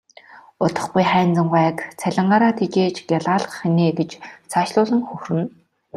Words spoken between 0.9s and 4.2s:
Хайнзан гуайг цалингаараа тэжээж гялайлгах нь ээ гэж